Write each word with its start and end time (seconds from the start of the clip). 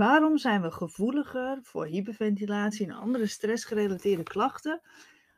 Waarom 0.00 0.38
zijn 0.38 0.62
we 0.62 0.70
gevoeliger 0.70 1.58
voor 1.62 1.86
hyperventilatie 1.86 2.86
en 2.86 2.92
andere 2.92 3.26
stressgerelateerde 3.26 4.22
klachten 4.22 4.80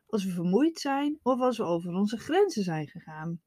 als 0.06 0.24
we 0.24 0.30
vermoeid 0.30 0.80
zijn 0.80 1.18
of 1.22 1.40
als 1.40 1.56
we 1.56 1.64
over 1.64 1.94
onze 1.94 2.18
grenzen 2.18 2.62
zijn 2.62 2.88
gegaan? 2.88 3.40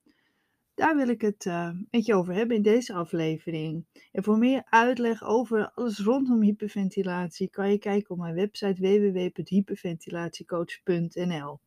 Daar 0.73 0.95
wil 0.95 1.07
ik 1.07 1.21
het 1.21 1.45
uh, 1.45 1.69
met 1.89 2.05
je 2.05 2.15
over 2.15 2.33
hebben 2.33 2.55
in 2.55 2.61
deze 2.61 2.93
aflevering. 2.93 3.85
En 4.11 4.23
voor 4.23 4.37
meer 4.37 4.63
uitleg 4.69 5.23
over 5.23 5.71
alles 5.75 5.99
rondom 5.99 6.41
hyperventilatie 6.41 7.49
kan 7.49 7.71
je 7.71 7.77
kijken 7.77 8.11
op 8.11 8.17
mijn 8.17 8.35
website 8.35 8.81
www.hyperventilatiecoach.nl. 8.81 11.59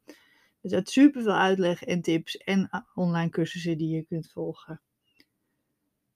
Er 0.61 0.69
staat 0.69 0.89
super 0.89 1.23
veel 1.23 1.39
uitleg 1.39 1.85
en 1.85 2.03
tips 2.03 2.37
en 2.37 2.69
eh, 2.71 2.81
online 2.95 3.31
cursussen 3.31 3.79
die 3.79 3.95
je 3.95 4.03
kunt 4.03 4.31
volgen. 4.33 4.81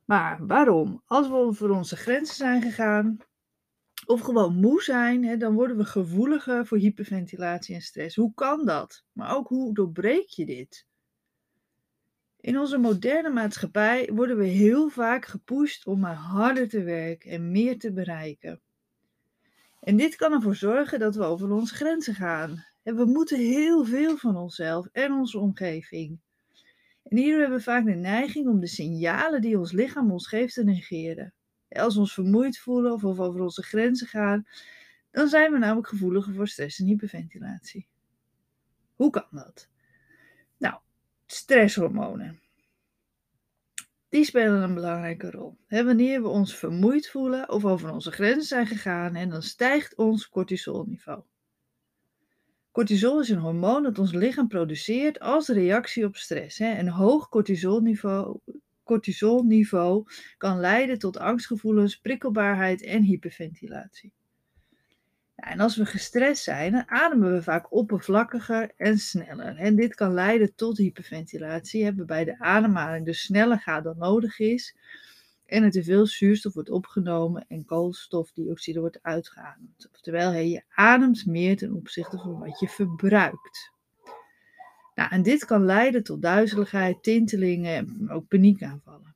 Maar 0.04 0.46
waarom? 0.46 1.02
Als 1.06 1.28
we 1.28 1.34
over 1.34 1.70
onze 1.70 1.96
grenzen 1.96 2.36
zijn 2.36 2.62
gegaan, 2.62 3.18
of 4.06 4.20
gewoon 4.20 4.56
moe 4.56 4.82
zijn, 4.82 5.24
hè, 5.24 5.36
dan 5.36 5.54
worden 5.54 5.76
we 5.76 5.84
gevoeliger 5.84 6.66
voor 6.66 6.78
hyperventilatie 6.78 7.74
en 7.74 7.80
stress. 7.80 8.16
Hoe 8.16 8.34
kan 8.34 8.66
dat? 8.66 9.04
Maar 9.12 9.36
ook 9.36 9.48
hoe 9.48 9.74
doorbreek 9.74 10.28
je 10.28 10.46
dit? 10.46 10.86
In 12.40 12.58
onze 12.58 12.78
moderne 12.78 13.30
maatschappij 13.30 14.10
worden 14.12 14.36
we 14.36 14.46
heel 14.46 14.88
vaak 14.88 15.26
gepusht 15.26 15.86
om 15.86 16.00
maar 16.00 16.14
harder 16.14 16.68
te 16.68 16.82
werken 16.82 17.30
en 17.30 17.50
meer 17.50 17.78
te 17.78 17.92
bereiken. 17.92 18.60
En 19.80 19.96
dit 19.96 20.16
kan 20.16 20.32
ervoor 20.32 20.56
zorgen 20.56 20.98
dat 20.98 21.14
we 21.14 21.22
over 21.22 21.50
onze 21.50 21.74
grenzen 21.74 22.14
gaan. 22.14 22.64
En 22.82 22.96
we 22.96 23.04
moeten 23.04 23.38
heel 23.38 23.84
veel 23.84 24.16
van 24.16 24.36
onszelf 24.36 24.88
en 24.92 25.12
onze 25.12 25.38
omgeving. 25.38 26.20
En 27.02 27.16
hierdoor 27.16 27.40
hebben 27.40 27.58
we 27.58 27.64
vaak 27.64 27.84
de 27.84 27.94
neiging 27.94 28.48
om 28.48 28.60
de 28.60 28.66
signalen 28.66 29.40
die 29.40 29.58
ons 29.58 29.72
lichaam 29.72 30.10
ons 30.10 30.28
geeft 30.28 30.54
te 30.54 30.64
negeren. 30.64 31.34
Als 31.74 31.94
we 31.94 32.00
ons 32.00 32.14
vermoeid 32.14 32.58
voelen 32.58 32.92
of 32.92 33.04
over 33.04 33.40
onze 33.40 33.62
grenzen 33.62 34.06
gaan, 34.06 34.46
dan 35.10 35.28
zijn 35.28 35.52
we 35.52 35.58
namelijk 35.58 35.88
gevoeliger 35.88 36.34
voor 36.34 36.48
stress 36.48 36.78
en 36.78 36.86
hyperventilatie. 36.86 37.86
Hoe 38.94 39.10
kan 39.10 39.26
dat? 39.30 39.68
Nou, 40.56 40.74
stresshormonen. 41.26 42.40
Die 44.08 44.24
spelen 44.24 44.62
een 44.62 44.74
belangrijke 44.74 45.30
rol. 45.30 45.56
wanneer 45.68 46.22
we 46.22 46.28
ons 46.28 46.56
vermoeid 46.56 47.08
voelen 47.08 47.48
of 47.48 47.64
over 47.64 47.92
onze 47.92 48.10
grenzen 48.10 48.42
zijn 48.42 48.66
gegaan, 48.66 49.14
en 49.14 49.28
dan 49.28 49.42
stijgt 49.42 49.94
ons 49.94 50.28
cortisolniveau. 50.28 51.22
Cortisol 52.72 53.20
is 53.20 53.28
een 53.28 53.38
hormoon 53.38 53.82
dat 53.82 53.98
ons 53.98 54.12
lichaam 54.12 54.48
produceert 54.48 55.20
als 55.20 55.48
reactie 55.48 56.04
op 56.04 56.16
stress. 56.16 56.58
Een 56.58 56.88
hoog 56.88 57.28
cortisolniveau, 57.28 58.38
cortisolniveau 58.84 60.06
kan 60.36 60.60
leiden 60.60 60.98
tot 60.98 61.16
angstgevoelens, 61.18 61.96
prikkelbaarheid 61.96 62.82
en 62.82 63.02
hyperventilatie. 63.02 64.12
En 65.34 65.60
als 65.60 65.76
we 65.76 65.86
gestrest 65.86 66.42
zijn, 66.42 66.72
dan 66.72 66.88
ademen 66.88 67.32
we 67.32 67.42
vaak 67.42 67.72
oppervlakkiger 67.72 68.72
en 68.76 68.98
sneller. 68.98 69.56
En 69.56 69.76
dit 69.76 69.94
kan 69.94 70.14
leiden 70.14 70.54
tot 70.54 70.78
hyperventilatie, 70.78 71.94
waarbij 71.94 72.24
de 72.24 72.38
ademhaling 72.38 73.04
dus 73.04 73.22
sneller 73.22 73.58
gaat 73.58 73.84
dan 73.84 73.98
nodig 73.98 74.38
is 74.38 74.76
en 75.52 75.62
er 75.62 75.70
te 75.70 75.82
veel 75.84 76.06
zuurstof 76.06 76.54
wordt 76.54 76.70
opgenomen 76.70 77.44
en 77.48 77.64
koolstofdioxide 77.64 78.80
wordt 78.80 79.02
uitgeademd. 79.02 79.88
Oftewel, 79.92 80.32
je 80.32 80.62
ademt 80.68 81.26
meer 81.26 81.56
ten 81.56 81.72
opzichte 81.72 82.18
van 82.18 82.38
wat 82.38 82.60
je 82.60 82.68
verbruikt. 82.68 83.71
Nou, 84.94 85.10
en 85.10 85.22
dit 85.22 85.44
kan 85.44 85.64
leiden 85.64 86.02
tot 86.02 86.22
duizeligheid, 86.22 87.02
tintelingen 87.02 87.74
en 87.74 88.10
ook 88.10 88.28
paniekaanvallen. 88.28 89.14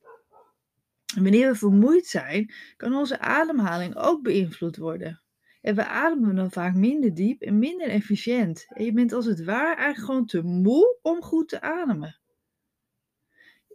En 1.16 1.22
wanneer 1.22 1.50
we 1.50 1.58
vermoeid 1.58 2.06
zijn, 2.06 2.52
kan 2.76 2.94
onze 2.94 3.18
ademhaling 3.18 3.96
ook 3.96 4.22
beïnvloed 4.22 4.76
worden. 4.76 5.20
En 5.60 5.74
we 5.74 5.86
ademen 5.86 6.36
dan 6.36 6.50
vaak 6.50 6.74
minder 6.74 7.14
diep 7.14 7.42
en 7.42 7.58
minder 7.58 7.88
efficiënt. 7.88 8.66
En 8.68 8.84
je 8.84 8.92
bent 8.92 9.12
als 9.12 9.26
het 9.26 9.44
ware 9.44 9.74
eigenlijk 9.74 10.04
gewoon 10.06 10.26
te 10.26 10.42
moe 10.42 10.98
om 11.02 11.22
goed 11.22 11.48
te 11.48 11.60
ademen. 11.60 12.18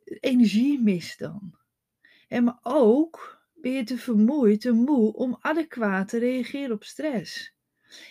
Energie 0.03 0.81
mist 0.81 1.19
dan. 1.19 1.55
En 2.27 2.43
maar 2.43 2.59
ook 2.63 3.41
ben 3.53 3.71
je 3.71 3.83
te 3.83 3.97
vermoeid, 3.97 4.61
te 4.61 4.71
moe 4.71 5.13
om 5.13 5.37
adequaat 5.39 6.07
te 6.07 6.17
reageren 6.17 6.75
op 6.75 6.83
stress. 6.83 7.53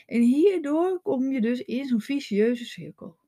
En 0.07 0.21
hierdoor 0.21 1.01
kom 1.01 1.33
je 1.33 1.41
dus 1.41 1.61
in 1.61 1.87
zo'n 1.87 2.01
vicieuze 2.01 2.65
cirkel. 2.65 3.20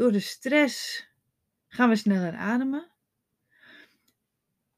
Door 0.00 0.12
de 0.12 0.20
stress 0.20 1.06
gaan 1.68 1.88
we 1.88 1.96
sneller 1.96 2.32
ademen. 2.32 2.90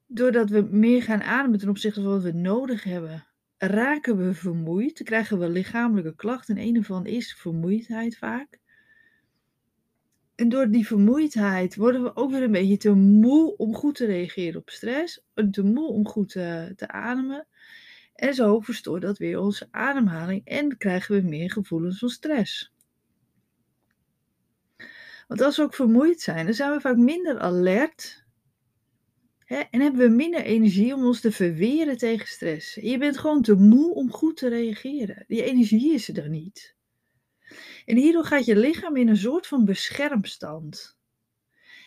Doordat 0.06 0.50
we 0.50 0.68
meer 0.70 1.02
gaan 1.02 1.22
ademen 1.22 1.58
ten 1.58 1.68
opzichte 1.68 2.02
van 2.02 2.10
wat 2.10 2.22
we 2.22 2.32
nodig 2.32 2.84
hebben, 2.84 3.26
raken 3.58 4.16
we 4.16 4.34
vermoeid. 4.34 5.02
krijgen 5.02 5.38
we 5.38 5.48
lichamelijke 5.48 6.14
klachten. 6.14 6.56
En 6.56 6.62
een 6.66 6.76
ervan 6.76 7.06
is 7.06 7.34
vermoeidheid 7.34 8.16
vaak. 8.16 8.58
En 10.34 10.48
door 10.48 10.70
die 10.70 10.86
vermoeidheid 10.86 11.76
worden 11.76 12.02
we 12.02 12.16
ook 12.16 12.30
weer 12.30 12.42
een 12.42 12.52
beetje 12.52 12.76
te 12.76 12.92
moe 12.92 13.56
om 13.56 13.74
goed 13.74 13.94
te 13.94 14.06
reageren 14.06 14.60
op 14.60 14.70
stress. 14.70 15.24
En 15.34 15.50
te 15.50 15.62
moe 15.62 15.88
om 15.88 16.08
goed 16.08 16.28
te, 16.28 16.72
te 16.76 16.88
ademen. 16.88 17.46
En 18.14 18.34
zo 18.34 18.60
verstoort 18.60 19.02
dat 19.02 19.18
weer 19.18 19.38
onze 19.38 19.68
ademhaling 19.70 20.44
en 20.44 20.76
krijgen 20.76 21.14
we 21.14 21.28
meer 21.28 21.50
gevoelens 21.50 21.98
van 21.98 22.08
stress. 22.08 22.72
Want 25.32 25.44
als 25.44 25.56
we 25.56 25.62
ook 25.62 25.74
vermoeid 25.74 26.20
zijn, 26.20 26.44
dan 26.44 26.54
zijn 26.54 26.72
we 26.72 26.80
vaak 26.80 26.96
minder 26.96 27.38
alert. 27.38 28.24
Hè, 29.38 29.56
en 29.56 29.80
hebben 29.80 30.00
we 30.00 30.14
minder 30.14 30.42
energie 30.42 30.94
om 30.94 31.04
ons 31.04 31.20
te 31.20 31.32
verweren 31.32 31.96
tegen 31.96 32.26
stress. 32.26 32.74
Je 32.74 32.98
bent 32.98 33.18
gewoon 33.18 33.42
te 33.42 33.54
moe 33.54 33.94
om 33.94 34.10
goed 34.10 34.36
te 34.36 34.48
reageren. 34.48 35.24
Die 35.28 35.42
energie 35.42 35.92
is 35.92 36.08
er 36.08 36.28
niet. 36.28 36.76
En 37.84 37.96
hierdoor 37.96 38.24
gaat 38.24 38.44
je 38.44 38.56
lichaam 38.56 38.96
in 38.96 39.08
een 39.08 39.16
soort 39.16 39.46
van 39.46 39.64
beschermstand. 39.64 40.98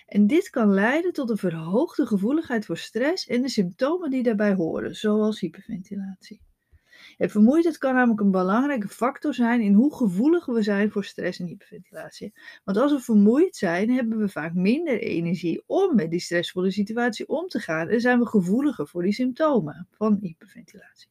En 0.05 0.27
dit 0.27 0.49
kan 0.49 0.73
leiden 0.73 1.13
tot 1.13 1.29
een 1.29 1.37
verhoogde 1.37 2.05
gevoeligheid 2.05 2.65
voor 2.65 2.77
stress 2.77 3.27
en 3.27 3.41
de 3.41 3.49
symptomen 3.49 4.09
die 4.09 4.23
daarbij 4.23 4.53
horen, 4.53 4.95
zoals 4.95 5.39
hyperventilatie. 5.39 6.41
En 7.17 7.29
vermoeidheid 7.29 7.77
kan 7.77 7.93
namelijk 7.93 8.21
een 8.21 8.31
belangrijke 8.31 8.87
factor 8.87 9.33
zijn 9.33 9.61
in 9.61 9.73
hoe 9.73 9.95
gevoelig 9.95 10.45
we 10.45 10.61
zijn 10.61 10.91
voor 10.91 11.05
stress 11.05 11.39
en 11.39 11.45
hyperventilatie. 11.45 12.33
Want 12.63 12.77
als 12.77 12.91
we 12.91 12.99
vermoeid 12.99 13.55
zijn, 13.55 13.91
hebben 13.91 14.17
we 14.17 14.29
vaak 14.29 14.53
minder 14.53 14.99
energie 14.99 15.63
om 15.65 15.95
met 15.95 16.11
die 16.11 16.19
stressvolle 16.19 16.71
situatie 16.71 17.27
om 17.27 17.47
te 17.47 17.59
gaan 17.59 17.87
en 17.87 18.01
zijn 18.01 18.19
we 18.19 18.27
gevoeliger 18.27 18.87
voor 18.87 19.03
die 19.03 19.13
symptomen 19.13 19.87
van 19.91 20.17
hyperventilatie. 20.21 21.09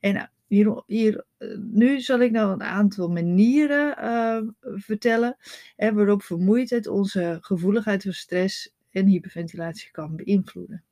En 0.00 0.14
nou, 0.14 0.28
hier, 0.46 0.82
hier, 0.86 1.24
eh, 1.38 1.48
nu 1.58 2.00
zal 2.00 2.20
ik 2.20 2.30
nou 2.30 2.52
een 2.52 2.62
aantal 2.62 3.08
manieren 3.08 3.96
uh, 3.98 4.50
vertellen 4.60 5.36
hè, 5.76 5.92
waarop 5.92 6.22
vermoeidheid 6.22 6.86
onze 6.86 7.38
gevoeligheid 7.40 8.02
voor 8.02 8.12
stress 8.12 8.74
en 8.90 9.06
hyperventilatie 9.06 9.90
kan 9.90 10.16
beïnvloeden. 10.16 10.84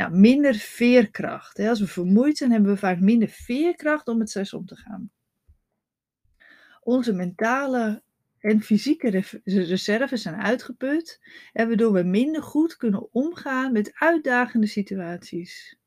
Nou, 0.00 0.12
minder 0.12 0.54
veerkracht. 0.54 1.58
Als 1.58 1.80
we 1.80 1.86
vermoeid 1.86 2.36
zijn, 2.36 2.50
hebben 2.50 2.70
we 2.72 2.78
vaak 2.78 3.00
minder 3.00 3.28
veerkracht 3.28 4.08
om 4.08 4.18
met 4.18 4.28
stress 4.28 4.54
om 4.54 4.66
te 4.66 4.76
gaan. 4.76 5.10
Onze 6.80 7.12
mentale 7.12 8.02
en 8.38 8.62
fysieke 8.62 9.24
reserves 9.44 10.22
zijn 10.22 10.34
uitgeput, 10.34 11.20
waardoor 11.52 11.92
we 11.92 12.02
minder 12.02 12.42
goed 12.42 12.76
kunnen 12.76 13.12
omgaan 13.12 13.72
met 13.72 13.92
uitdagende 13.94 14.66
situaties. 14.66 15.78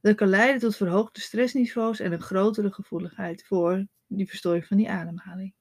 Dat 0.00 0.14
kan 0.14 0.28
leiden 0.28 0.60
tot 0.60 0.76
verhoogde 0.76 1.20
stressniveaus 1.20 2.00
en 2.00 2.12
een 2.12 2.20
grotere 2.20 2.72
gevoeligheid 2.72 3.46
voor 3.46 3.86
die 4.06 4.28
verstoring 4.28 4.66
van 4.66 4.76
die 4.76 4.90
ademhaling. 4.90 5.54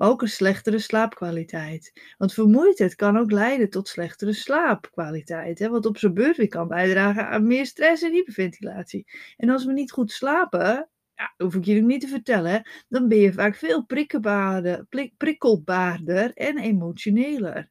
Maar 0.00 0.08
ook 0.08 0.22
een 0.22 0.28
slechtere 0.28 0.78
slaapkwaliteit. 0.78 1.92
Want 2.18 2.34
vermoeidheid 2.34 2.94
kan 2.94 3.16
ook 3.16 3.30
leiden 3.30 3.70
tot 3.70 3.88
slechtere 3.88 4.32
slaapkwaliteit. 4.32 5.58
Hè, 5.58 5.68
wat 5.68 5.86
op 5.86 5.98
zijn 5.98 6.14
beurt 6.14 6.36
weer 6.36 6.48
kan 6.48 6.68
bijdragen 6.68 7.28
aan 7.28 7.46
meer 7.46 7.66
stress 7.66 8.02
en 8.02 8.12
hyperventilatie. 8.12 9.06
En 9.36 9.48
als 9.48 9.64
we 9.64 9.72
niet 9.72 9.92
goed 9.92 10.12
slapen, 10.12 10.88
ja, 11.14 11.34
hoef 11.36 11.54
ik 11.54 11.68
ook 11.68 11.86
niet 11.86 12.00
te 12.00 12.08
vertellen, 12.08 12.68
dan 12.88 13.08
ben 13.08 13.18
je 13.18 13.32
vaak 13.32 13.54
veel 13.54 13.84
prikkelbaarder, 13.84 14.86
prikkelbaarder 15.16 16.32
en 16.34 16.58
emotioneler. 16.58 17.70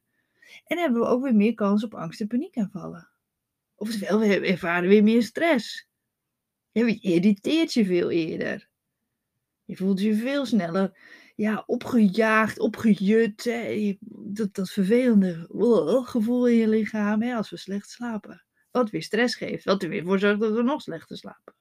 En 0.64 0.78
hebben 0.78 1.00
we 1.00 1.06
ook 1.06 1.22
weer 1.22 1.34
meer 1.34 1.54
kans 1.54 1.84
op 1.84 1.94
angst 1.94 2.20
en 2.20 2.26
paniekaanvallen. 2.26 3.10
Oftewel, 3.74 4.18
we 4.18 4.40
ervaren 4.40 4.88
weer 4.88 5.02
meer 5.02 5.22
stress. 5.22 5.88
Je 6.70 7.00
irriteert 7.00 7.72
je 7.72 7.84
veel 7.84 8.10
eerder. 8.10 8.68
Je 9.64 9.76
voelt 9.76 10.00
je 10.00 10.14
veel 10.14 10.46
sneller 10.46 10.98
ja, 11.40 11.62
opgejaagd, 11.66 12.58
opgejut. 12.58 13.50
Dat, 14.10 14.54
dat 14.54 14.70
vervelende 14.70 15.46
gevoel 16.04 16.48
in 16.48 16.56
je 16.56 16.68
lichaam 16.68 17.22
hè, 17.22 17.34
als 17.34 17.50
we 17.50 17.56
slecht 17.56 17.90
slapen. 17.90 18.44
Wat 18.70 18.90
weer 18.90 19.02
stress 19.02 19.34
geeft. 19.34 19.64
Wat 19.64 19.82
er 19.82 19.88
weer 19.88 20.04
voor 20.04 20.18
zorgt 20.18 20.40
dat 20.40 20.54
we 20.54 20.62
nog 20.62 20.82
slechter 20.82 21.16
slapen 21.16 21.54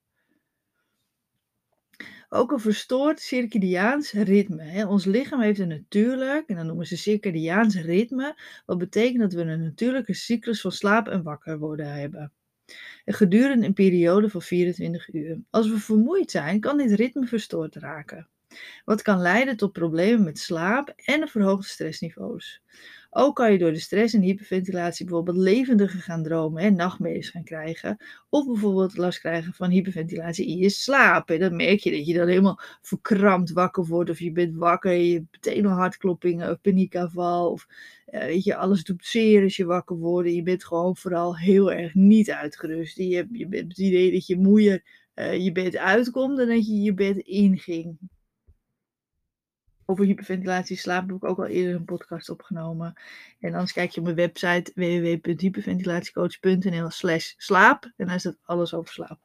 ook 2.29 2.51
een 2.51 2.59
verstoord 2.59 3.19
circadiaans 3.19 4.11
ritme. 4.11 4.63
Hè. 4.63 4.85
Ons 4.85 5.05
lichaam 5.05 5.41
heeft 5.41 5.59
een 5.59 5.67
natuurlijk, 5.67 6.49
en 6.49 6.55
dan 6.55 6.65
noemen 6.65 6.85
ze 6.85 6.97
circadiaans 6.97 7.75
ritme, 7.75 8.41
wat 8.65 8.77
betekent 8.77 9.19
dat 9.19 9.33
we 9.33 9.41
een 9.41 9.63
natuurlijke 9.63 10.13
cyclus 10.13 10.61
van 10.61 10.71
slaap 10.71 11.07
en 11.07 11.23
wakker 11.23 11.59
worden 11.59 11.93
hebben. 11.93 12.33
En 13.05 13.13
gedurende 13.13 13.65
een 13.65 13.73
periode 13.73 14.29
van 14.29 14.41
24 14.41 15.13
uur. 15.13 15.39
Als 15.49 15.69
we 15.69 15.77
vermoeid 15.77 16.31
zijn, 16.31 16.59
kan 16.59 16.77
dit 16.77 16.91
ritme 16.91 17.25
verstoord 17.25 17.75
raken. 17.75 18.29
Wat 18.85 19.01
kan 19.01 19.19
leiden 19.21 19.57
tot 19.57 19.71
problemen 19.71 20.23
met 20.23 20.39
slaap 20.39 20.93
en 20.95 21.27
verhoogde 21.27 21.67
stressniveaus. 21.67 22.61
Ook 23.11 23.35
kan 23.35 23.51
je 23.51 23.57
door 23.57 23.71
de 23.71 23.79
stress 23.79 24.13
en 24.13 24.21
hyperventilatie 24.21 25.05
bijvoorbeeld 25.05 25.37
levendiger 25.37 25.99
gaan 25.99 26.23
dromen 26.23 26.63
en 26.63 26.75
nachtmerries 26.75 27.29
gaan 27.29 27.43
krijgen. 27.43 27.97
Of 28.29 28.45
bijvoorbeeld 28.45 28.97
last 28.97 29.19
krijgen 29.19 29.53
van 29.53 29.69
hyperventilatie 29.69 30.47
in 30.47 30.57
je 30.57 30.69
slaap. 30.69 31.29
En 31.29 31.39
dan 31.39 31.55
merk 31.55 31.79
je 31.79 31.91
dat 31.91 32.05
je 32.05 32.13
dan 32.13 32.27
helemaal 32.27 32.59
verkrampt 32.81 33.51
wakker 33.51 33.85
wordt. 33.85 34.09
Of 34.09 34.19
je 34.19 34.31
bent 34.31 34.55
wakker, 34.55 34.91
je 34.91 35.13
hebt 35.13 35.27
meteen 35.31 35.65
een 35.65 35.71
hartkloppingen 35.71 36.49
of 36.49 36.61
paniekaanval. 36.61 37.51
Of 37.51 37.67
uh, 38.07 38.19
weet 38.19 38.43
je, 38.43 38.55
alles 38.55 38.83
doet 38.83 39.05
zeer 39.05 39.43
als 39.43 39.55
je 39.55 39.65
wakker 39.65 39.97
wordt. 39.97 40.29
Je 40.29 40.43
bent 40.43 40.65
gewoon 40.65 40.95
vooral 40.95 41.37
heel 41.37 41.71
erg 41.71 41.93
niet 41.93 42.31
uitgerust. 42.31 42.97
Je 42.97 43.27
je 43.31 43.47
hebt 43.49 43.69
het 43.69 43.77
idee 43.77 44.11
dat 44.11 44.27
je 44.27 44.37
moeier 44.37 44.83
uh, 45.15 45.43
je 45.43 45.51
bed 45.51 45.77
uitkomt 45.77 46.37
dan 46.37 46.47
dat 46.47 46.67
je 46.67 46.81
je 46.81 46.93
bed 46.93 47.17
inging 47.17 47.97
over 49.89 50.05
hyperventilatie 50.05 50.77
slaap 50.77 51.07
heb 51.07 51.15
ik 51.15 51.23
ook 51.23 51.37
al 51.37 51.45
eerder 51.45 51.75
een 51.75 51.85
podcast 51.85 52.29
opgenomen. 52.29 52.93
En 53.39 53.53
anders 53.53 53.73
kijk 53.73 53.91
je 53.91 53.99
op 53.99 54.03
mijn 54.03 54.15
website 54.15 54.71
www.hyperventilatiecoach.nl 54.75 56.89
slash 56.89 57.33
slaap. 57.37 57.91
En 57.95 58.07
daar 58.07 58.19
staat 58.19 58.37
alles 58.41 58.73
over 58.73 58.93
slaap. 58.93 59.19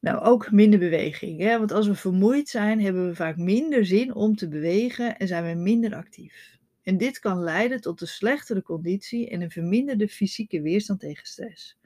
Nou, 0.00 0.20
ook 0.20 0.50
minder 0.50 0.78
beweging. 0.78 1.40
Hè? 1.40 1.58
Want 1.58 1.72
als 1.72 1.86
we 1.86 1.94
vermoeid 1.94 2.48
zijn, 2.48 2.80
hebben 2.80 3.08
we 3.08 3.14
vaak 3.14 3.36
minder 3.36 3.86
zin 3.86 4.14
om 4.14 4.36
te 4.36 4.48
bewegen 4.48 5.18
en 5.18 5.28
zijn 5.28 5.46
we 5.46 5.54
minder 5.62 5.94
actief. 5.94 6.56
En 6.82 6.96
dit 6.96 7.18
kan 7.18 7.42
leiden 7.42 7.80
tot 7.80 8.00
een 8.00 8.06
slechtere 8.06 8.62
conditie 8.62 9.28
en 9.28 9.40
een 9.40 9.50
verminderde 9.50 10.08
fysieke 10.08 10.62
weerstand 10.62 11.00
tegen 11.00 11.26
stress. 11.26 11.78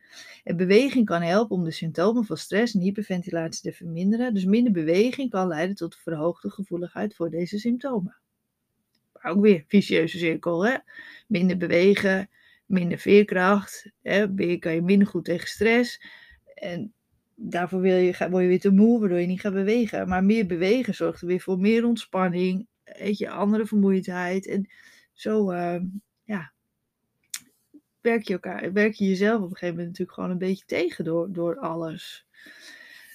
En 0.44 0.56
beweging 0.56 1.04
kan 1.04 1.22
helpen 1.22 1.56
om 1.56 1.64
de 1.64 1.70
symptomen 1.70 2.24
van 2.24 2.36
stress 2.36 2.74
en 2.74 2.80
hyperventilatie 2.80 3.70
te 3.70 3.76
verminderen. 3.76 4.34
Dus 4.34 4.44
minder 4.44 4.72
beweging 4.72 5.30
kan 5.30 5.48
leiden 5.48 5.76
tot 5.76 5.96
verhoogde 5.96 6.50
gevoeligheid 6.50 7.14
voor 7.14 7.30
deze 7.30 7.58
symptomen. 7.58 8.16
Maar 9.12 9.32
ook 9.32 9.40
weer 9.40 9.64
vicieuze 9.68 10.18
cirkel. 10.18 10.66
Hè? 10.66 10.76
Minder 11.26 11.56
bewegen, 11.56 12.30
minder 12.66 12.98
veerkracht. 12.98 13.90
Hè? 14.02 14.34
Kan 14.58 14.74
je 14.74 14.82
minder 14.82 15.06
goed 15.08 15.24
tegen 15.24 15.48
stress. 15.48 16.02
En 16.54 16.92
daarvoor 17.34 17.80
wil 17.80 17.96
je, 17.96 18.28
word 18.30 18.42
je 18.42 18.48
weer 18.48 18.60
te 18.60 18.70
moe, 18.70 19.00
waardoor 19.00 19.20
je 19.20 19.26
niet 19.26 19.40
gaat 19.40 19.52
bewegen. 19.52 20.08
Maar 20.08 20.24
meer 20.24 20.46
bewegen 20.46 20.94
zorgt 20.94 21.20
er 21.20 21.26
weer 21.26 21.40
voor 21.40 21.58
meer 21.58 21.84
ontspanning. 21.84 22.66
Weet 22.84 23.18
je, 23.18 23.30
andere 23.30 23.66
vermoeidheid. 23.66 24.46
En 24.46 24.68
zo, 25.12 25.54
ja, 25.54 25.80
werk 28.02 28.22
je, 28.22 28.32
elkaar, 28.32 28.72
werk 28.72 28.94
je 28.94 29.08
jezelf 29.08 29.36
op 29.36 29.50
een 29.50 29.56
gegeven 29.56 29.68
moment 29.68 29.86
natuurlijk 29.86 30.12
gewoon 30.12 30.30
een 30.30 30.38
beetje 30.38 30.64
tegen 30.66 31.04
door, 31.04 31.32
door 31.32 31.58
alles. 31.58 32.26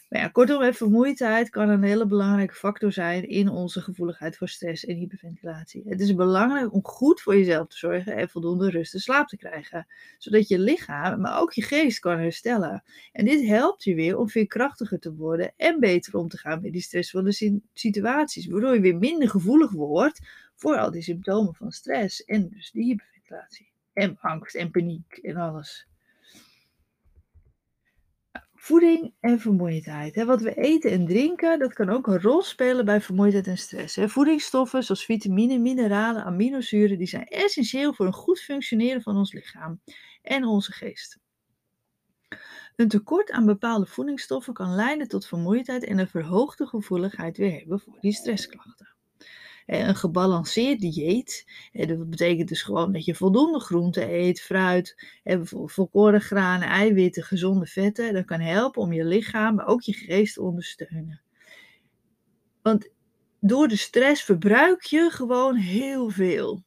Ja, 0.10 0.28
kortom, 0.28 0.74
vermoeidheid 0.74 1.50
kan 1.50 1.69
een 1.69 1.84
hele 1.84 2.06
belangrijke 2.06 2.54
factor 2.54 2.92
zijn 2.92 3.30
in 3.30 3.50
onze 3.50 3.81
gevoeligheid 3.81 4.38
voor 4.38 4.50
stress 4.50 4.86
en 4.86 4.95
hyperventilatie. 4.95 5.84
Het 5.86 6.00
is 6.00 6.16
belangrijk 6.16 6.74
om 6.74 6.84
goed 6.84 7.22
voor 7.22 7.38
jezelf 7.38 7.68
te 7.68 7.78
zorgen 7.78 8.16
en 8.16 8.30
voldoende 8.30 8.69
rust 8.69 8.94
en 8.94 9.00
slaap 9.00 9.28
te 9.28 9.38
krijgen, 9.38 9.88
zodat 10.18 10.48
je 10.48 10.60
lichaam, 10.60 11.22
maar 11.22 11.39
ook 11.39 11.54
je 11.54 11.62
geest 11.62 12.00
kan 12.00 12.19
herstellen. 12.19 12.84
En 13.12 13.25
dit 13.25 13.48
helpt 13.48 13.84
je 13.84 13.95
weer 13.95 14.18
om 14.18 14.30
veerkrachtiger 14.30 15.00
te 15.00 15.16
worden 15.16 15.54
en 15.57 15.80
beter 15.80 16.18
om 16.18 16.28
te 16.28 16.38
gaan 16.38 16.62
met 16.62 16.72
die 16.72 16.81
stressvolle 16.81 17.62
situaties, 17.74 18.48
waardoor 18.48 18.74
je 18.74 18.81
weer 18.81 18.98
minder 18.98 19.30
gevoelig 19.30 19.72
wordt 19.72 20.19
voor 20.56 20.78
al 20.78 20.92
die 20.92 21.01
symptomen 21.01 21.56
van 21.56 21.72
stress 21.72 22.24
en 22.24 22.50
dus 22.50 22.72
die 22.72 22.84
hyperventilatie 22.84 23.75
en 23.97 24.17
angst 24.21 24.55
en 24.55 24.71
paniek 24.71 25.17
en 25.17 25.35
alles. 25.35 25.88
Voeding 28.53 29.13
en 29.19 29.39
vermoeidheid. 29.39 30.23
Wat 30.23 30.41
we 30.41 30.53
eten 30.53 30.91
en 30.91 31.05
drinken, 31.05 31.59
dat 31.59 31.73
kan 31.73 31.89
ook 31.89 32.07
een 32.07 32.21
rol 32.21 32.41
spelen 32.41 32.85
bij 32.85 33.01
vermoeidheid 33.01 33.47
en 33.47 33.57
stress. 33.57 33.97
Voedingsstoffen 34.01 34.83
zoals 34.83 35.05
vitamine, 35.05 35.57
mineralen, 35.57 36.23
aminozuren, 36.23 36.97
die 36.97 37.07
zijn 37.07 37.27
essentieel 37.27 37.94
voor 37.94 38.05
een 38.05 38.13
goed 38.13 38.39
functioneren 38.39 39.01
van 39.01 39.15
ons 39.17 39.33
lichaam 39.33 39.81
en 40.21 40.45
onze 40.45 40.71
geest. 40.71 41.19
Een 42.75 42.88
tekort 42.88 43.31
aan 43.31 43.45
bepaalde 43.45 43.85
voedingsstoffen 43.85 44.53
kan 44.53 44.75
leiden 44.75 45.07
tot 45.07 45.27
vermoeidheid 45.27 45.83
en 45.83 45.97
een 45.97 46.07
verhoogde 46.07 46.67
gevoeligheid 46.67 47.38
weer 47.38 47.59
hebben 47.59 47.79
voor 47.79 47.97
die 48.00 48.13
stressklachten. 48.13 48.96
Een 49.67 49.95
gebalanceerd 49.95 50.79
dieet, 50.79 51.45
dat 51.71 52.09
betekent 52.09 52.49
dus 52.49 52.61
gewoon 52.61 52.93
dat 52.93 53.05
je 53.05 53.15
voldoende 53.15 53.59
groente 53.59 54.13
eet, 54.13 54.41
fruit, 54.41 55.07
volkoren 55.65 56.21
granen, 56.21 56.67
eiwitten, 56.67 57.23
gezonde 57.23 57.65
vetten. 57.65 58.13
Dat 58.13 58.25
kan 58.25 58.39
helpen 58.39 58.81
om 58.81 58.93
je 58.93 59.05
lichaam, 59.05 59.55
maar 59.55 59.67
ook 59.67 59.81
je 59.81 59.93
geest 59.93 60.33
te 60.33 60.41
ondersteunen. 60.41 61.21
Want 62.61 62.89
door 63.39 63.67
de 63.67 63.75
stress 63.75 64.23
verbruik 64.23 64.83
je 64.83 65.09
gewoon 65.11 65.55
heel 65.55 66.09
veel. 66.09 66.63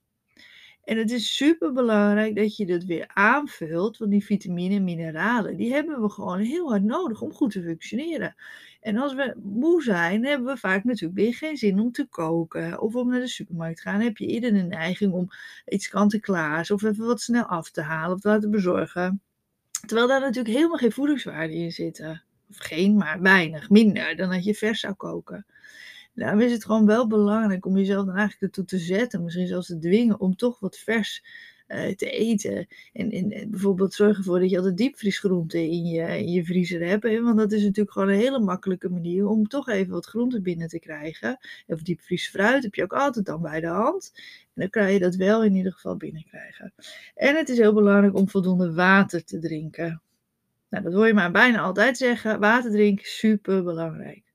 En 0.85 0.99
het 0.99 1.11
is 1.11 1.37
super 1.37 1.73
belangrijk 1.73 2.37
dat 2.37 2.56
je 2.56 2.67
dat 2.67 2.85
weer 2.85 3.11
aanvult, 3.14 3.99
want 3.99 4.11
die 4.11 4.25
vitamine 4.25 4.75
en 4.75 4.85
mineralen, 4.85 5.56
die 5.56 5.73
hebben 5.73 6.02
we 6.02 6.11
gewoon 6.11 6.38
heel 6.38 6.69
hard 6.69 6.82
nodig 6.82 7.20
om 7.20 7.32
goed 7.32 7.50
te 7.50 7.62
functioneren. 7.62 8.35
En 8.81 8.97
als 8.97 9.15
we 9.15 9.35
moe 9.43 9.82
zijn, 9.82 10.25
hebben 10.25 10.53
we 10.53 10.61
vaak 10.61 10.85
natuurlijk 10.85 11.21
weer 11.21 11.35
geen 11.35 11.56
zin 11.56 11.81
om 11.81 11.93
te 11.93 12.06
koken 12.06 12.81
of 12.81 12.94
om 12.94 13.09
naar 13.09 13.21
de 13.21 13.29
supermarkt 13.29 13.77
te 13.77 13.82
gaan. 13.82 13.94
Dan 13.94 14.06
heb 14.06 14.17
je 14.17 14.27
eerder 14.27 14.55
een 14.55 14.69
neiging 14.69 15.12
om 15.12 15.29
iets 15.67 15.88
kant-en-klaars 15.88 16.71
of 16.71 16.82
even 16.82 17.06
wat 17.06 17.21
snel 17.21 17.44
af 17.44 17.71
te 17.71 17.81
halen 17.81 18.15
of 18.15 18.21
te 18.21 18.29
laten 18.29 18.50
bezorgen. 18.50 19.23
Terwijl 19.87 20.09
daar 20.09 20.21
natuurlijk 20.21 20.55
helemaal 20.55 20.77
geen 20.77 20.93
voedingswaarde 20.93 21.55
in 21.55 21.73
zitten. 21.73 22.23
Of 22.50 22.56
geen, 22.56 22.97
maar 22.97 23.21
weinig, 23.21 23.71
minder 23.71 24.17
dan 24.17 24.31
dat 24.31 24.44
je 24.44 24.55
vers 24.55 24.81
zou 24.81 24.94
koken. 24.94 25.47
Daarom 26.15 26.41
is 26.41 26.53
het 26.53 26.65
gewoon 26.65 26.87
wel 26.87 27.06
belangrijk 27.06 27.67
om 27.67 27.76
jezelf 27.76 28.06
dan 28.06 28.17
eigenlijk 28.17 28.43
ertoe 28.43 28.65
te 28.65 28.79
zetten, 28.79 29.23
misschien 29.23 29.47
zelfs 29.47 29.67
te 29.67 29.79
dwingen 29.79 30.21
om 30.21 30.37
toch 30.37 30.61
wat 30.61 30.79
vers 30.79 31.25
te 31.97 32.11
eten. 32.11 32.67
En, 32.93 33.11
en, 33.11 33.51
bijvoorbeeld 33.51 33.95
zorg 33.95 34.17
ervoor 34.17 34.41
dat 34.41 34.51
je 34.51 34.57
altijd 34.57 34.77
diepvriesgroenten 34.77 35.61
in 35.61 35.85
je, 35.85 36.19
in 36.19 36.33
je 36.33 36.45
vriezer 36.45 36.87
hebt. 36.87 37.03
Hè? 37.03 37.23
Want 37.23 37.39
dat 37.39 37.53
is 37.53 37.63
natuurlijk 37.63 37.93
gewoon 37.93 38.09
een 38.09 38.19
hele 38.19 38.41
makkelijke 38.41 38.89
manier 38.89 39.27
om 39.27 39.49
toch 39.49 39.69
even 39.69 39.93
wat 39.93 40.07
groenten 40.07 40.43
binnen 40.43 40.69
te 40.69 40.79
krijgen. 40.79 41.39
Of 41.67 41.83
diepvriesfruit 41.83 42.63
heb 42.63 42.75
je 42.75 42.83
ook 42.83 42.93
altijd 42.93 43.27
dan 43.27 43.43
bij 43.43 43.61
de 43.61 43.67
hand. 43.67 44.13
En 44.15 44.61
dan 44.61 44.71
kan 44.71 44.93
je 44.93 44.99
dat 44.99 45.15
wel 45.15 45.45
in 45.45 45.55
ieder 45.55 45.73
geval 45.73 45.97
binnenkrijgen. 45.97 46.73
En 47.15 47.37
het 47.37 47.49
is 47.49 47.59
heel 47.59 47.75
belangrijk 47.75 48.17
om 48.17 48.29
voldoende 48.29 48.73
water 48.73 49.25
te 49.25 49.39
drinken. 49.39 50.03
Nou, 50.69 50.85
dat 50.85 50.93
hoor 50.93 51.07
je 51.07 51.15
maar 51.15 51.31
bijna 51.31 51.59
altijd 51.59 51.97
zeggen. 51.97 52.41
Water 52.41 52.71
drinken 52.71 53.07
super 53.07 53.65
belangrijk 53.65 54.31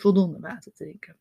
voldoende 0.00 0.38
water 0.38 0.72
drinken. 0.72 1.16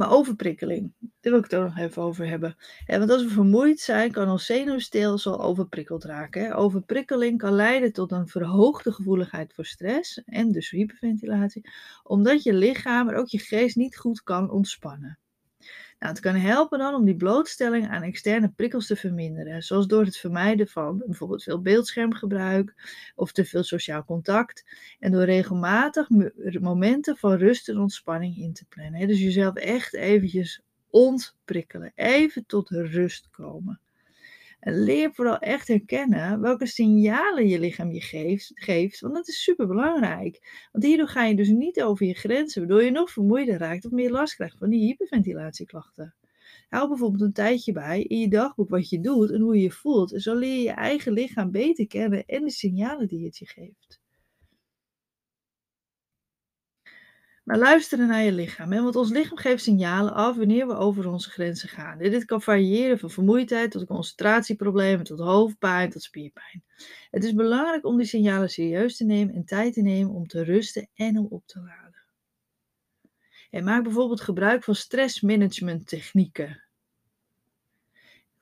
Maar 0.00 0.12
overprikkeling, 0.12 0.92
daar 0.98 1.32
wil 1.32 1.36
ik 1.36 1.50
het 1.50 1.54
ook 1.54 1.64
nog 1.64 1.78
even 1.78 2.02
over 2.02 2.28
hebben. 2.28 2.56
want 2.86 3.10
als 3.10 3.22
we 3.22 3.28
vermoeid 3.28 3.80
zijn, 3.80 4.12
kan 4.12 4.28
ons 4.28 4.46
zenuwstelsel 4.46 5.40
overprikkeld 5.40 6.04
raken. 6.04 6.54
Overprikkeling 6.54 7.38
kan 7.38 7.52
leiden 7.52 7.92
tot 7.92 8.12
een 8.12 8.28
verhoogde 8.28 8.92
gevoeligheid 8.92 9.54
voor 9.54 9.66
stress 9.66 10.22
en 10.24 10.52
dus 10.52 10.70
hyperventilatie, 10.70 11.70
omdat 12.02 12.42
je 12.42 12.52
lichaam, 12.52 13.06
maar 13.06 13.14
ook 13.14 13.28
je 13.28 13.38
geest 13.38 13.76
niet 13.76 13.96
goed 13.96 14.22
kan 14.22 14.50
ontspannen. 14.50 15.18
Nou, 16.00 16.12
het 16.12 16.20
kan 16.20 16.34
helpen 16.34 16.78
dan 16.78 16.94
om 16.94 17.04
die 17.04 17.16
blootstelling 17.16 17.88
aan 17.88 18.02
externe 18.02 18.48
prikkels 18.48 18.86
te 18.86 18.96
verminderen, 18.96 19.62
zoals 19.62 19.86
door 19.86 20.04
het 20.04 20.16
vermijden 20.16 20.68
van 20.68 21.02
bijvoorbeeld 21.06 21.42
veel 21.42 21.60
beeldschermgebruik 21.60 22.74
of 23.14 23.32
te 23.32 23.44
veel 23.44 23.62
sociaal 23.62 24.04
contact 24.04 24.64
en 24.98 25.12
door 25.12 25.24
regelmatig 25.24 26.08
momenten 26.60 27.16
van 27.16 27.32
rust 27.32 27.68
en 27.68 27.78
ontspanning 27.78 28.36
in 28.36 28.52
te 28.52 28.64
plannen. 28.68 29.08
Dus 29.08 29.20
jezelf 29.20 29.54
echt 29.54 29.94
eventjes 29.94 30.62
ontprikkelen, 30.90 31.92
even 31.94 32.46
tot 32.46 32.68
rust 32.70 33.30
komen. 33.30 33.80
Leer 34.60 35.12
vooral 35.12 35.38
echt 35.38 35.68
herkennen 35.68 36.40
welke 36.40 36.66
signalen 36.66 37.48
je 37.48 37.58
lichaam 37.60 37.92
je 37.92 38.00
geeft, 38.00 38.50
geeft, 38.54 39.00
want 39.00 39.14
dat 39.14 39.28
is 39.28 39.42
super 39.42 39.66
belangrijk. 39.66 40.66
Want 40.72 40.84
hierdoor 40.84 41.08
ga 41.08 41.24
je 41.24 41.36
dus 41.36 41.48
niet 41.48 41.82
over 41.82 42.06
je 42.06 42.14
grenzen, 42.14 42.60
waardoor 42.60 42.82
je 42.82 42.90
nog 42.90 43.10
vermoeider 43.10 43.58
raakt 43.58 43.84
of 43.84 43.90
meer 43.90 44.10
last 44.10 44.34
krijgt 44.34 44.58
van 44.58 44.70
die 44.70 44.80
hyperventilatieklachten. 44.80 46.14
Hou 46.68 46.88
bijvoorbeeld 46.88 47.22
een 47.22 47.32
tijdje 47.32 47.72
bij 47.72 48.02
in 48.02 48.18
je 48.18 48.28
dagboek 48.28 48.68
wat 48.68 48.88
je 48.88 49.00
doet 49.00 49.30
en 49.30 49.40
hoe 49.40 49.56
je 49.56 49.62
je 49.62 49.70
voelt. 49.70 50.12
En 50.12 50.20
zo 50.20 50.34
leer 50.34 50.56
je 50.56 50.62
je 50.62 50.70
eigen 50.70 51.12
lichaam 51.12 51.50
beter 51.50 51.86
kennen 51.86 52.26
en 52.26 52.42
de 52.42 52.50
signalen 52.50 53.08
die 53.08 53.24
het 53.24 53.38
je 53.38 53.46
geeft. 53.46 53.99
Maar 57.50 57.58
luisteren 57.58 58.06
naar 58.06 58.22
je 58.22 58.32
lichaam. 58.32 58.70
Want 58.70 58.96
ons 58.96 59.10
lichaam 59.10 59.36
geeft 59.36 59.62
signalen 59.62 60.14
af 60.14 60.36
wanneer 60.36 60.66
we 60.66 60.74
over 60.74 61.08
onze 61.08 61.30
grenzen 61.30 61.68
gaan. 61.68 61.98
Dit 61.98 62.24
kan 62.24 62.42
variëren 62.42 62.98
van 62.98 63.10
vermoeidheid 63.10 63.70
tot 63.70 63.86
concentratieproblemen, 63.86 65.04
tot 65.04 65.18
hoofdpijn, 65.18 65.90
tot 65.90 66.02
spierpijn. 66.02 66.64
Het 67.10 67.24
is 67.24 67.34
belangrijk 67.34 67.84
om 67.84 67.96
die 67.96 68.06
signalen 68.06 68.50
serieus 68.50 68.96
te 68.96 69.04
nemen 69.04 69.34
en 69.34 69.44
tijd 69.44 69.72
te 69.72 69.80
nemen 69.80 70.14
om 70.14 70.26
te 70.26 70.44
rusten 70.44 70.88
en 70.94 71.18
om 71.18 71.26
op 71.30 71.46
te 71.46 71.60
laden. 71.60 72.02
En 73.50 73.64
maak 73.64 73.82
bijvoorbeeld 73.82 74.20
gebruik 74.20 74.64
van 74.64 74.74
stressmanagement 74.74 75.86
technieken. 75.86 76.62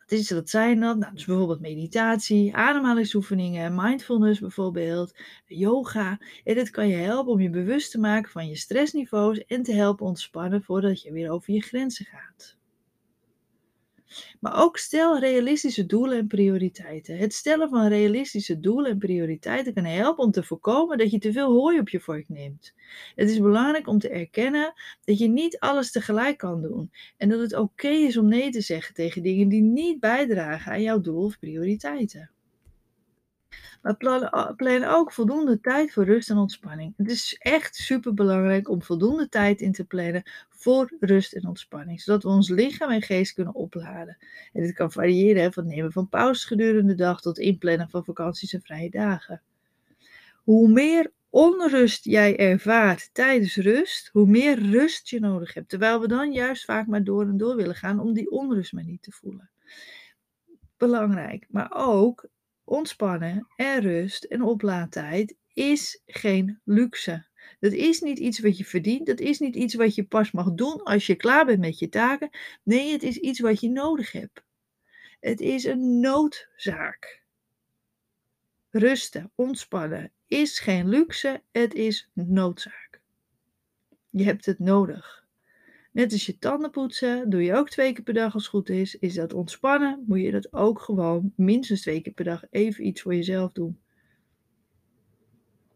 Wat 0.09 0.19
is 0.19 0.29
dat 0.29 0.51
zijn 0.51 0.81
dat? 0.81 0.99
Nou, 0.99 1.15
dus 1.15 1.25
bijvoorbeeld 1.25 1.61
meditatie, 1.61 2.55
ademhalingsoefeningen, 2.57 3.75
mindfulness 3.75 4.41
bijvoorbeeld, 4.41 5.15
yoga. 5.47 6.19
En 6.45 6.55
dit 6.55 6.71
kan 6.71 6.89
je 6.89 6.97
helpen 6.97 7.33
om 7.33 7.41
je 7.41 7.51
bewust 7.51 7.91
te 7.91 7.99
maken 7.99 8.31
van 8.31 8.49
je 8.49 8.57
stressniveaus 8.57 9.45
en 9.45 9.63
te 9.63 9.73
helpen 9.73 10.07
ontspannen 10.07 10.63
voordat 10.63 11.03
je 11.03 11.13
weer 11.13 11.31
over 11.31 11.53
je 11.55 11.63
grenzen 11.63 12.07
gaat. 12.07 12.58
Maar 14.41 14.63
ook 14.63 14.77
stel 14.77 15.19
realistische 15.19 15.87
doelen 15.87 16.19
en 16.19 16.27
prioriteiten. 16.27 17.17
Het 17.17 17.35
stellen 17.35 17.69
van 17.69 17.89
realistische 17.89 18.61
doelen 18.61 18.91
en 18.91 18.99
prioriteiten 18.99 19.75
kan 19.75 19.85
helpen 19.85 20.25
om 20.25 20.31
te 20.31 20.43
voorkomen 20.43 20.99
dat 20.99 21.11
je 21.11 21.19
te 21.19 21.33
veel 21.33 21.53
hooi 21.53 21.79
op 21.79 21.89
je 21.89 22.01
vork 22.01 22.29
neemt. 22.29 22.75
Het 23.15 23.31
is 23.31 23.41
belangrijk 23.41 23.87
om 23.87 23.99
te 23.99 24.09
erkennen 24.09 24.73
dat 25.05 25.19
je 25.19 25.29
niet 25.29 25.59
alles 25.59 25.91
tegelijk 25.91 26.39
kan 26.39 26.63
doen 26.63 26.91
en 27.17 27.29
dat 27.29 27.41
het 27.41 27.57
oké 27.57 27.89
is 27.89 28.17
om 28.17 28.29
nee 28.29 28.51
te 28.51 28.61
zeggen 28.61 28.95
tegen 28.95 29.23
dingen 29.23 29.49
die 29.49 29.63
niet 29.63 30.01
bijdragen 30.01 30.73
aan 30.73 30.83
jouw 30.83 31.01
doel 31.01 31.25
of 31.25 31.39
prioriteiten. 31.39 32.31
Plan, 33.97 34.55
plan 34.57 34.85
ook 34.85 35.13
voldoende 35.13 35.61
tijd 35.61 35.93
voor 35.93 36.05
rust 36.05 36.31
en 36.31 36.37
ontspanning. 36.37 36.95
Het 36.97 37.11
is 37.11 37.37
echt 37.39 37.77
super 37.77 38.15
belangrijk 38.15 38.69
om 38.69 38.83
voldoende 38.83 39.29
tijd 39.29 39.61
in 39.61 39.73
te 39.73 39.85
plannen 39.85 40.23
voor 40.49 40.93
rust 41.01 41.33
en 41.33 41.47
ontspanning, 41.47 42.01
zodat 42.01 42.23
we 42.23 42.29
ons 42.29 42.49
lichaam 42.49 42.91
en 42.91 43.03
geest 43.03 43.33
kunnen 43.33 43.55
opladen. 43.55 44.17
En 44.53 44.63
dit 44.63 44.73
kan 44.73 44.93
variëren 44.93 45.53
van 45.53 45.65
het 45.65 45.75
nemen 45.75 45.93
van 45.93 46.09
pauzes 46.09 46.45
gedurende 46.45 46.95
de 46.95 47.03
dag 47.03 47.21
tot 47.21 47.39
inplannen 47.39 47.91
van 47.91 48.05
vakanties 48.05 48.53
en 48.53 48.63
vrije 48.63 48.91
dagen. 48.91 49.43
Hoe 50.45 50.69
meer 50.69 51.13
onrust 51.31 52.05
jij 52.05 52.39
ervaart 52.39 53.11
tijdens 53.13 53.57
rust, 53.57 54.09
hoe 54.13 54.27
meer 54.27 54.59
rust 54.71 55.09
je 55.09 55.21
nodig 55.21 55.55
hebt. 55.55 55.69
Terwijl 55.69 56.01
we 56.01 56.09
dan 56.09 56.33
juist 56.33 56.65
vaak 56.65 56.87
maar 56.87 57.05
door 57.05 57.23
en 57.23 57.37
door 57.37 57.57
willen 57.57 57.75
gaan 57.75 58.01
om 58.01 58.13
die 58.13 58.31
onrust 58.31 58.73
maar 58.73 58.85
niet 58.85 59.03
te 59.03 59.13
voelen. 59.13 59.51
Belangrijk, 60.77 61.47
maar 61.49 61.71
ook 61.75 62.29
ontspannen 62.69 63.47
en 63.57 63.81
rust 63.81 64.25
en 64.25 64.43
oplaadtijd 64.43 65.37
is 65.53 66.03
geen 66.07 66.61
luxe. 66.65 67.27
Dat 67.61 67.73
is 67.73 68.01
niet 68.01 68.19
iets 68.19 68.39
wat 68.39 68.59
je 68.59 68.65
verdient. 68.65 69.07
Dat 69.07 69.21
is 69.21 69.39
niet 69.39 69.57
iets 69.57 69.75
wat 69.75 69.95
je 69.95 70.05
pas 70.05 70.31
mag 70.31 70.53
doen 70.53 70.83
als 70.83 71.07
je 71.07 71.15
klaar 71.15 71.47
bent 71.47 71.61
met 71.61 71.79
je 71.79 71.89
taken. 71.89 72.31
Nee, 72.63 72.93
het 72.93 73.03
is 73.03 73.17
iets 73.17 73.41
wat 73.41 73.61
je 73.61 73.71
nodig 73.71 74.13
hebt. 74.13 74.43
Het 75.21 75.41
is 75.41 75.65
een 75.65 76.01
noodzaak. 76.01 77.23
Rusten, 78.71 79.31
ontspannen 79.35 80.13
is 80.27 80.59
geen 80.59 80.89
luxe, 80.89 81.43
het 81.53 81.75
is 81.75 82.11
noodzaak. 82.13 83.01
Je 84.11 84.25
hebt 84.25 84.47
het 84.47 84.59
nodig. 84.59 85.18
Net 85.91 86.13
als 86.13 86.27
je 86.27 86.39
tanden 86.39 86.71
poetsen, 86.71 87.31
doe 87.31 87.43
je 87.43 87.55
ook 87.55 87.71
twee 87.71 87.93
keer 87.93 88.05
per 88.05 88.15
dag 88.15 88.35
als 88.35 88.43
het 88.43 88.53
goed 88.53 88.69
is. 88.69 88.95
Is 88.95 89.15
dat 89.15 89.33
ontspannen, 89.33 90.05
moet 90.07 90.21
je 90.21 90.31
dat 90.31 90.53
ook 90.53 90.81
gewoon 90.81 91.33
minstens 91.37 91.81
twee 91.81 92.01
keer 92.01 92.13
per 92.13 92.25
dag 92.25 92.43
even 92.51 92.87
iets 92.87 93.03
voor 93.03 93.15
jezelf 93.15 93.53
doen. 93.53 93.81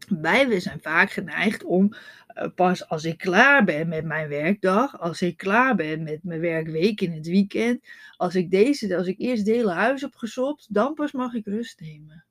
Wij 0.09 0.61
zijn 0.61 0.81
vaak 0.81 1.11
geneigd 1.11 1.65
om 1.65 1.95
uh, 2.35 2.55
pas 2.55 2.89
als 2.89 3.05
ik 3.05 3.19
klaar 3.19 3.65
ben 3.65 3.89
met 3.89 4.05
mijn 4.05 4.29
werkdag, 4.29 5.01
als 5.01 5.23
ik 5.23 5.37
klaar 5.37 5.75
ben 5.75 6.03
met 6.03 6.25
mijn 6.25 6.41
werkweek 6.41 7.01
in 7.01 7.13
het 7.13 7.27
weekend, 7.27 7.89
als 8.17 8.35
ik, 8.35 8.51
deze, 8.51 8.97
als 8.97 9.07
ik 9.07 9.19
eerst 9.19 9.47
het 9.47 9.55
hele 9.55 9.71
huis 9.71 10.01
heb 10.01 10.15
gesopt, 10.15 10.75
dan 10.75 10.95
pas 10.95 11.13
mag 11.13 11.35
ik 11.35 11.47
rust 11.47 11.81
nemen. 11.81 12.25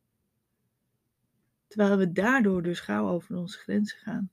Terwijl 1.67 1.97
we 1.97 2.11
daardoor 2.11 2.63
dus 2.63 2.79
gauw 2.79 3.07
over 3.07 3.37
onze 3.37 3.57
grenzen 3.57 3.97
gaan. 3.97 4.29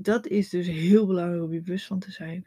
Dat 0.00 0.26
is 0.26 0.48
dus 0.48 0.66
heel 0.66 1.06
belangrijk 1.06 1.42
om 1.42 1.52
je 1.52 1.62
bewust 1.62 1.86
van 1.86 1.98
te 1.98 2.10
zijn. 2.10 2.46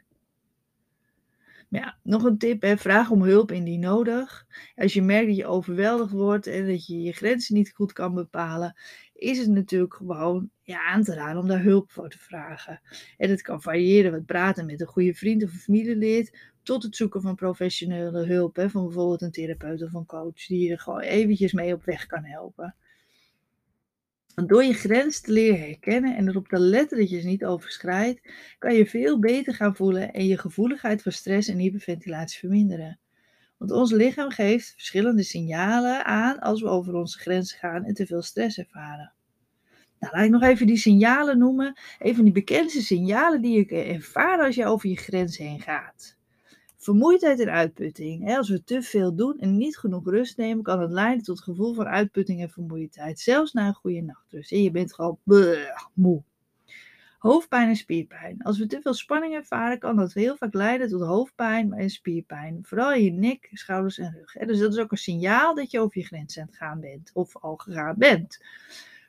Maar 1.68 1.80
ja, 1.80 1.98
nog 2.02 2.24
een 2.24 2.38
tip, 2.38 2.78
vraag 2.78 3.10
om 3.10 3.22
hulp 3.22 3.52
indien 3.52 3.80
nodig. 3.80 4.46
Als 4.76 4.92
je 4.92 5.02
merkt 5.02 5.26
dat 5.26 5.36
je 5.36 5.46
overweldigd 5.46 6.12
wordt 6.12 6.46
en 6.46 6.66
dat 6.66 6.86
je 6.86 7.02
je 7.02 7.12
grenzen 7.12 7.54
niet 7.54 7.72
goed 7.74 7.92
kan 7.92 8.14
bepalen, 8.14 8.76
is 9.14 9.38
het 9.38 9.48
natuurlijk 9.48 9.94
gewoon 9.94 10.50
ja, 10.62 10.84
aan 10.84 11.02
te 11.02 11.14
raden 11.14 11.42
om 11.42 11.48
daar 11.48 11.62
hulp 11.62 11.90
voor 11.90 12.08
te 12.08 12.18
vragen. 12.18 12.80
En 13.16 13.30
het 13.30 13.42
kan 13.42 13.62
variëren 13.62 14.12
met 14.12 14.26
praten 14.26 14.66
met 14.66 14.80
een 14.80 14.86
goede 14.86 15.14
vriend 15.14 15.42
of 15.42 15.50
familielid, 15.50 16.38
tot 16.62 16.82
het 16.82 16.96
zoeken 16.96 17.20
van 17.20 17.34
professionele 17.34 18.26
hulp, 18.26 18.56
hè, 18.56 18.70
van 18.70 18.84
bijvoorbeeld 18.84 19.22
een 19.22 19.30
therapeut 19.30 19.82
of 19.82 19.92
een 19.92 20.06
coach, 20.06 20.46
die 20.46 20.68
je 20.68 20.78
gewoon 20.78 21.00
eventjes 21.00 21.52
mee 21.52 21.74
op 21.74 21.84
weg 21.84 22.06
kan 22.06 22.24
helpen. 22.24 22.74
Door 24.46 24.64
je 24.64 24.72
grens 24.72 25.20
te 25.20 25.32
leren 25.32 25.60
herkennen 25.60 26.16
en 26.16 26.28
erop 26.28 26.48
te 26.48 26.58
letten 26.58 26.98
dat 26.98 27.10
je 27.10 27.20
ze 27.20 27.26
niet 27.26 27.44
overschrijdt, 27.44 28.32
kan 28.58 28.74
je 28.74 28.86
veel 28.86 29.18
beter 29.18 29.54
gaan 29.54 29.76
voelen 29.76 30.12
en 30.12 30.26
je 30.26 30.38
gevoeligheid 30.38 31.02
voor 31.02 31.12
stress 31.12 31.48
en 31.48 31.58
hyperventilatie 31.58 32.38
verminderen. 32.38 32.98
Want 33.56 33.70
ons 33.70 33.92
lichaam 33.92 34.30
geeft 34.30 34.72
verschillende 34.72 35.22
signalen 35.22 36.04
aan 36.04 36.38
als 36.38 36.60
we 36.60 36.68
over 36.68 36.94
onze 36.94 37.18
grenzen 37.18 37.58
gaan 37.58 37.84
en 37.84 37.94
te 37.94 38.06
veel 38.06 38.22
stress 38.22 38.58
ervaren. 38.58 39.12
Nou, 39.98 40.12
laat 40.16 40.24
ik 40.24 40.30
nog 40.30 40.42
even 40.42 40.66
die 40.66 40.76
signalen 40.76 41.38
noemen. 41.38 41.78
Een 41.98 42.14
van 42.14 42.24
die 42.24 42.32
bekendste 42.32 42.82
signalen 42.82 43.42
die 43.42 43.56
je 43.58 43.82
ervaren 43.82 44.44
als 44.44 44.54
je 44.54 44.66
over 44.66 44.88
je 44.88 44.96
grens 44.96 45.38
heen 45.38 45.60
gaat. 45.60 46.17
Vermoeidheid 46.88 47.40
en 47.40 47.50
uitputting. 47.50 48.36
Als 48.36 48.48
we 48.48 48.64
te 48.64 48.82
veel 48.82 49.14
doen 49.14 49.38
en 49.38 49.56
niet 49.56 49.78
genoeg 49.78 50.04
rust 50.04 50.36
nemen, 50.36 50.62
kan 50.62 50.80
het 50.80 50.90
leiden 50.90 51.24
tot 51.24 51.40
gevoel 51.40 51.74
van 51.74 51.86
uitputting 51.86 52.42
en 52.42 52.50
vermoeidheid. 52.50 53.20
Zelfs 53.20 53.52
na 53.52 53.66
een 53.66 53.74
goede 53.74 54.00
nachtrust. 54.00 54.52
En 54.52 54.62
je 54.62 54.70
bent 54.70 54.94
gewoon 54.94 55.18
moe. 55.92 56.22
Hoofdpijn 57.18 57.68
en 57.68 57.76
spierpijn. 57.76 58.42
Als 58.42 58.58
we 58.58 58.66
te 58.66 58.80
veel 58.82 58.94
spanning 58.94 59.34
ervaren, 59.34 59.78
kan 59.78 59.96
dat 59.96 60.12
heel 60.12 60.36
vaak 60.36 60.54
leiden 60.54 60.88
tot 60.88 61.02
hoofdpijn 61.02 61.72
en 61.72 61.90
spierpijn. 61.90 62.58
Vooral 62.62 62.92
in 62.92 63.04
je 63.04 63.10
nek, 63.10 63.48
schouders 63.52 63.98
en 63.98 64.12
rug. 64.12 64.46
Dus 64.46 64.58
dat 64.58 64.72
is 64.72 64.78
ook 64.78 64.92
een 64.92 64.98
signaal 64.98 65.54
dat 65.54 65.70
je 65.70 65.80
over 65.80 65.98
je 65.98 66.06
grens 66.06 66.38
aan 66.38 66.46
het 66.46 66.56
gaan 66.56 66.80
bent. 66.80 67.10
Of 67.14 67.36
al 67.36 67.56
gegaan 67.56 67.94
bent. 67.98 68.44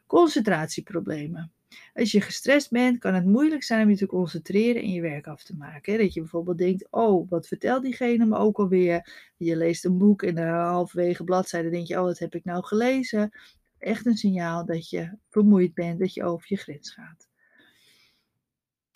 Concentratieproblemen. 0.06 1.52
Als 1.94 2.12
je 2.12 2.22
gestrest 2.22 2.72
bent, 2.72 2.98
kan 2.98 3.14
het 3.14 3.26
moeilijk 3.26 3.64
zijn 3.64 3.84
om 3.84 3.90
je 3.90 3.96
te 3.96 4.06
concentreren 4.06 4.82
en 4.82 4.92
je 4.92 5.02
werk 5.02 5.28
af 5.28 5.44
te 5.44 5.56
maken. 5.56 5.98
Dat 5.98 6.14
je 6.14 6.20
bijvoorbeeld 6.20 6.58
denkt, 6.58 6.88
oh, 6.92 7.30
wat 7.30 7.48
vertelt 7.48 7.84
diegene 7.84 8.26
me 8.26 8.38
ook 8.38 8.58
alweer? 8.58 9.32
Je 9.38 9.56
leest 9.56 9.86
een 9.86 9.98
boek 9.98 10.24
en 10.24 10.34
na 10.34 10.70
halverwege 10.70 11.24
bladzijde 11.24 11.70
denk 11.70 11.88
je, 11.88 11.98
oh, 11.98 12.04
wat 12.04 12.20
heb 12.20 12.36
ik 12.36 12.46
nou 12.46 12.64
gelezen? 12.64 13.32
Echt 13.78 14.06
een 14.06 14.18
signaal 14.18 14.66
dat 14.66 14.90
je 14.90 15.18
vermoeid 15.30 15.74
bent, 15.74 16.00
dat 16.00 16.14
je 16.14 16.24
over 16.24 16.46
je 16.50 16.58
grens 16.58 16.94
gaat. 16.94 17.29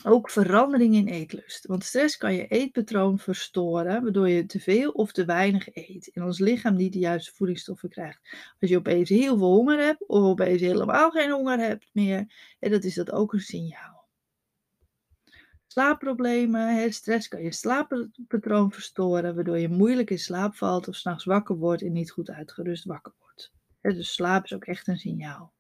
Ook 0.06 0.30
verandering 0.30 0.96
in 0.96 1.08
eetlust. 1.08 1.66
Want 1.66 1.84
stress 1.84 2.18
kan 2.18 2.34
je 2.34 2.48
eetpatroon 2.48 3.20
verstoren, 3.20 4.04
waardoor 4.04 4.30
je 4.30 4.46
te 4.46 4.60
veel 4.60 4.92
of 4.92 5.12
te 5.12 5.26
weinig 5.26 5.76
eet. 5.76 6.12
En 6.14 6.24
ons 6.24 6.40
lichaam 6.40 6.76
niet 6.76 6.94
de 6.94 7.00
juiste 7.00 7.34
voedingsstoffen 7.36 7.90
krijgt. 7.90 8.20
Als 8.60 8.70
je 8.70 8.78
opeens 8.78 9.10
heel 9.10 9.38
veel 9.38 9.56
honger 9.56 9.80
hebt, 9.80 10.08
of 10.08 10.24
opeens 10.24 10.62
helemaal 10.62 11.12
geen 11.12 11.32
honger 11.32 11.60
hebt 11.60 11.90
meer, 11.92 12.56
en 12.60 12.72
dat 12.72 12.84
is 12.84 12.96
dat 12.96 13.12
ook 13.12 13.34
een 13.34 13.40
signaal. 13.40 14.08
Slaapproblemen, 15.68 16.94
stress 16.94 17.28
kan 17.28 17.44
je 17.44 17.54
slaappatroon 17.54 18.72
verstoren, 18.72 19.36
waardoor 19.36 19.58
je 19.58 19.70
moeilijk 19.70 20.10
in 20.10 20.20
slaap 20.20 20.56
valt 20.56 20.88
of 20.88 20.96
s'nachts 20.96 21.26
wakker 21.26 21.56
wordt 21.56 21.82
en 21.82 21.92
niet 21.92 22.12
goed 22.12 22.30
uitgerust 22.30 22.86
wakker 22.86 23.14
wordt. 23.20 23.52
Dus 23.82 24.14
slaap 24.14 24.44
is 24.44 24.54
ook 24.54 24.66
echt 24.66 24.88
een 24.88 24.98
signaal 24.98 25.54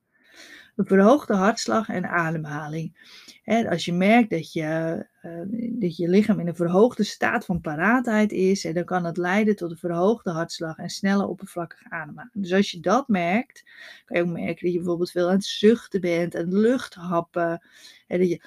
een 0.75 0.85
verhoogde 0.85 1.33
hartslag 1.33 1.89
en 1.89 2.09
ademhaling. 2.09 3.11
En 3.43 3.67
als 3.67 3.85
je 3.85 3.93
merkt 3.93 4.29
dat 4.29 4.53
je, 4.53 5.05
uh, 5.21 5.79
dat 5.79 5.95
je 5.97 6.07
lichaam 6.07 6.39
in 6.39 6.47
een 6.47 6.55
verhoogde 6.55 7.03
staat 7.03 7.45
van 7.45 7.61
paraatheid 7.61 8.31
is, 8.31 8.65
en 8.65 8.73
dan 8.73 8.83
kan 8.83 9.05
het 9.05 9.17
leiden 9.17 9.55
tot 9.55 9.71
een 9.71 9.77
verhoogde 9.77 10.31
hartslag 10.31 10.77
en 10.77 10.89
snelle 10.89 11.27
oppervlakkige 11.27 11.89
ademhaling. 11.89 12.33
Dus 12.33 12.53
als 12.53 12.71
je 12.71 12.79
dat 12.79 13.07
merkt, 13.07 13.63
kan 14.05 14.17
je 14.17 14.23
ook 14.23 14.29
merken 14.29 14.63
dat 14.63 14.71
je 14.71 14.77
bijvoorbeeld 14.77 15.11
veel 15.11 15.27
aan 15.27 15.35
het 15.35 15.45
zuchten 15.45 16.01
bent, 16.01 16.33
het 16.33 16.53
luchthappen, 16.53 17.67
en 18.07 18.19
dat 18.19 18.29
je 18.29 18.41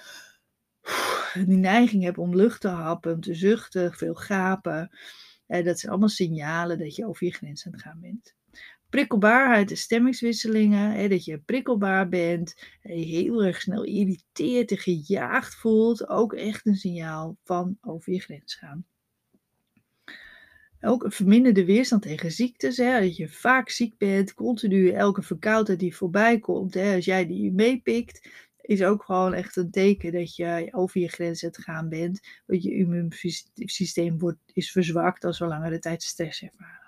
die 1.46 1.56
neiging 1.56 2.02
hebt 2.02 2.18
om 2.18 2.36
lucht 2.36 2.60
te 2.60 2.68
happen, 2.68 3.20
te 3.20 3.34
zuchten, 3.34 3.92
veel 3.92 4.14
gapen. 4.14 4.90
En 5.46 5.64
dat 5.64 5.78
zijn 5.78 5.92
allemaal 5.92 6.08
signalen 6.08 6.78
dat 6.78 6.96
je 6.96 7.06
over 7.06 7.26
je 7.26 7.32
grens 7.32 7.66
aan 7.66 7.72
het 7.72 7.82
gaan 7.82 8.00
bent 8.00 8.34
prikkelbaarheid 8.88 9.70
en 9.70 9.76
stemmingswisselingen. 9.76 10.92
Hè, 10.92 11.08
dat 11.08 11.24
je 11.24 11.38
prikkelbaar 11.38 12.08
bent, 12.08 12.54
en 12.82 12.98
je 12.98 13.04
heel 13.04 13.44
erg 13.44 13.60
snel 13.60 13.84
irriteert 13.84 14.70
en 14.70 14.78
gejaagd 14.78 15.54
voelt. 15.54 16.08
Ook 16.08 16.32
echt 16.32 16.66
een 16.66 16.76
signaal 16.76 17.36
van 17.44 17.78
over 17.80 18.12
je 18.12 18.20
grens 18.20 18.54
gaan. 18.54 18.86
Ook 20.80 21.04
een 21.04 21.12
verminderde 21.12 21.64
weerstand 21.64 22.02
tegen 22.02 22.32
ziektes. 22.32 22.76
Hè, 22.76 23.00
dat 23.00 23.16
je 23.16 23.28
vaak 23.28 23.68
ziek 23.68 23.98
bent, 23.98 24.34
continu 24.34 24.90
elke 24.90 25.22
verkoudheid 25.22 25.78
die 25.78 25.96
voorbij 25.96 26.38
komt. 26.38 26.74
Hè, 26.74 26.94
als 26.94 27.04
jij 27.04 27.26
die 27.26 27.52
meepikt, 27.52 28.28
is 28.60 28.82
ook 28.82 29.04
gewoon 29.04 29.34
echt 29.34 29.56
een 29.56 29.70
teken 29.70 30.12
dat 30.12 30.36
je 30.36 30.68
over 30.70 31.00
je 31.00 31.08
grenzen 31.08 31.52
te 31.52 31.62
gaan 31.62 31.88
bent. 31.88 32.20
Dat 32.46 32.62
je 32.62 32.74
immuunsysteem 32.74 34.18
wordt, 34.18 34.38
is 34.52 34.70
verzwakt 34.70 35.24
als 35.24 35.38
we 35.38 35.46
langere 35.46 35.78
tijd 35.78 36.02
stress 36.02 36.42
ervaren. 36.42 36.85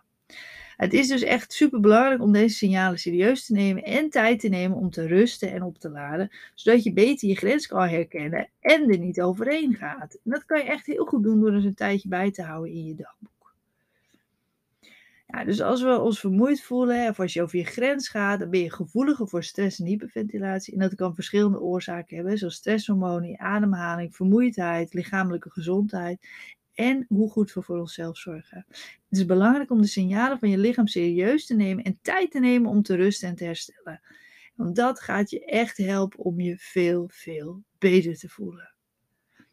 Het 0.79 0.93
is 0.93 1.09
dus 1.09 1.23
echt 1.23 1.53
super 1.53 1.81
belangrijk 1.81 2.23
om 2.23 2.33
deze 2.33 2.57
signalen 2.57 2.99
serieus 2.99 3.47
te 3.47 3.53
nemen 3.53 3.83
en 3.83 4.11
tijd 4.11 4.41
te 4.41 4.49
nemen 4.49 4.77
om 4.77 4.91
te 4.91 5.07
rusten 5.07 5.53
en 5.53 5.63
op 5.63 5.79
te 5.79 5.91
laden, 5.91 6.31
zodat 6.55 6.83
je 6.83 6.93
beter 6.93 7.29
je 7.29 7.37
grens 7.37 7.67
kan 7.67 7.89
herkennen 7.89 8.49
en 8.61 8.91
er 8.91 8.99
niet 8.99 9.21
overheen 9.21 9.75
gaat. 9.75 10.15
En 10.15 10.31
dat 10.31 10.45
kan 10.45 10.59
je 10.59 10.65
echt 10.65 10.87
heel 10.87 11.05
goed 11.05 11.23
doen 11.23 11.41
door 11.41 11.53
er 11.53 11.65
een 11.65 11.75
tijdje 11.75 12.09
bij 12.09 12.31
te 12.31 12.43
houden 12.43 12.73
in 12.73 12.87
je 12.87 12.95
dagboek. 12.95 13.55
Nou, 15.27 15.45
dus 15.45 15.61
als 15.61 15.83
we 15.83 16.01
ons 16.01 16.21
vermoeid 16.21 16.63
voelen 16.63 17.09
of 17.09 17.21
als 17.21 17.33
je 17.33 17.43
over 17.43 17.59
je 17.59 17.65
grens 17.65 18.09
gaat, 18.09 18.39
dan 18.39 18.51
ben 18.51 18.61
je 18.61 18.73
gevoeliger 18.73 19.29
voor 19.29 19.45
stress 19.45 19.79
en 19.81 19.87
hyperventilatie. 19.87 20.73
En 20.73 20.81
dat 20.81 20.95
kan 20.95 21.15
verschillende 21.15 21.61
oorzaken 21.61 22.17
hebben, 22.17 22.39
zoals 22.39 22.55
stresshormonen, 22.55 23.41
ademhaling, 23.41 24.17
vermoeidheid, 24.17 24.95
lichamelijke 24.95 25.51
gezondheid 25.51 26.19
en 26.79 27.05
hoe 27.09 27.31
goed 27.31 27.53
we 27.53 27.63
voor 27.63 27.79
onszelf 27.79 28.19
zorgen. 28.19 28.67
Het 29.09 29.19
is 29.19 29.27
belangrijk 29.27 29.71
om 29.71 29.81
de 29.81 29.87
signalen 29.87 30.39
van 30.39 30.51
je 30.51 30.59
lichaam 30.59 30.87
serieus 30.87 31.47
te 31.47 31.55
nemen 31.55 31.85
en 31.85 31.99
tijd 32.03 32.31
te 32.31 32.41
nemen 32.41 32.71
om 32.71 32.83
te 32.83 32.95
rusten 32.95 33.29
en 33.29 33.35
te 33.35 33.45
herstellen. 33.45 34.01
Want 34.55 34.77
dat 34.77 35.01
gaat 35.01 35.31
je 35.31 35.45
echt 35.45 35.77
helpen 35.77 36.19
om 36.19 36.41
je 36.41 36.57
veel, 36.59 37.09
veel 37.13 37.63
beter 37.79 38.19
te 38.19 38.29
voelen. 38.29 38.75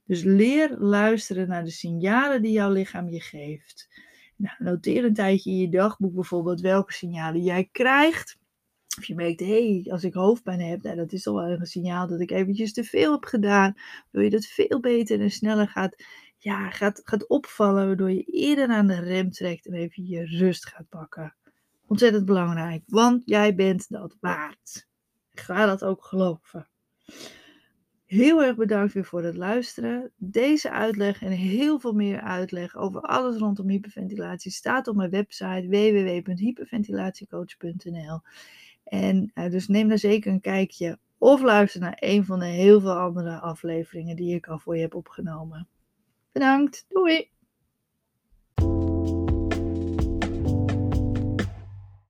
Dus 0.03 0.23
leer 0.23 0.77
luisteren 0.77 1.47
naar 1.47 1.63
de 1.63 1.69
signalen 1.69 2.41
die 2.41 2.51
jouw 2.51 2.71
lichaam 2.71 3.09
je 3.09 3.21
geeft. 3.21 3.89
Nou, 4.35 4.55
noteer 4.57 5.05
een 5.05 5.13
tijdje 5.13 5.51
in 5.51 5.57
je 5.57 5.69
dagboek 5.69 6.13
bijvoorbeeld 6.13 6.61
welke 6.61 6.93
signalen 6.93 7.41
jij 7.41 7.69
krijgt. 7.71 8.37
Of 8.97 9.05
je 9.05 9.15
merkt, 9.15 9.39
hé, 9.39 9.81
hey, 9.81 9.91
als 9.91 10.03
ik 10.03 10.13
hoofdpijn 10.13 10.59
heb, 10.59 10.81
nou, 10.81 10.95
dat 10.95 11.11
is 11.11 11.23
toch 11.23 11.35
wel 11.35 11.49
een 11.49 11.65
signaal 11.65 12.07
dat 12.07 12.19
ik 12.19 12.31
eventjes 12.31 12.73
te 12.73 12.83
veel 12.83 13.11
heb 13.11 13.23
gedaan. 13.23 13.73
Wil 14.11 14.23
je 14.23 14.29
dat 14.29 14.45
veel 14.45 14.79
beter 14.79 15.21
en 15.21 15.31
sneller 15.31 15.67
gaat, 15.67 15.95
ja, 16.45 16.69
gaat, 16.69 17.01
gaat 17.03 17.27
opvallen, 17.27 17.87
waardoor 17.87 18.11
je 18.11 18.23
eerder 18.23 18.69
aan 18.69 18.87
de 18.87 18.99
rem 18.99 19.31
trekt 19.31 19.65
en 19.65 19.73
even 19.73 20.07
je 20.07 20.25
rust 20.25 20.65
gaat 20.65 20.89
pakken. 20.89 21.35
Ontzettend 21.87 22.25
belangrijk, 22.25 22.83
want 22.85 23.21
jij 23.25 23.55
bent 23.55 23.89
dat 23.89 24.17
waard. 24.19 24.87
Ga 25.33 25.65
dat 25.65 25.83
ook 25.83 26.05
geloven. 26.05 26.67
Heel 28.05 28.43
erg 28.43 28.55
bedankt 28.55 28.93
weer 28.93 29.05
voor 29.05 29.23
het 29.23 29.35
luisteren. 29.35 30.11
Deze 30.15 30.71
uitleg 30.71 31.21
en 31.21 31.31
heel 31.31 31.79
veel 31.79 31.93
meer 31.93 32.21
uitleg 32.21 32.75
over 32.75 33.01
alles 33.01 33.37
rondom 33.37 33.69
hyperventilatie 33.69 34.51
staat 34.51 34.87
op 34.87 34.95
mijn 34.95 35.09
website 35.09 35.67
www.hyperventilatiecoach.nl. 35.67 38.19
En 38.83 39.31
uh, 39.35 39.49
dus 39.49 39.67
neem 39.67 39.87
daar 39.87 39.97
zeker 39.97 40.31
een 40.31 40.41
kijkje 40.41 40.99
of 41.17 41.41
luister 41.41 41.81
naar 41.81 41.97
een 41.99 42.25
van 42.25 42.39
de 42.39 42.45
heel 42.45 42.81
veel 42.81 42.97
andere 42.97 43.39
afleveringen 43.39 44.15
die 44.15 44.35
ik 44.35 44.47
al 44.47 44.59
voor 44.59 44.75
je 44.75 44.81
heb 44.81 44.95
opgenomen. 44.95 45.67
Bedankt, 46.35 46.85
doei! 46.89 47.29